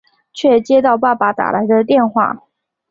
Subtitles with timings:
[0.33, 2.47] 却接到爸爸打来的电话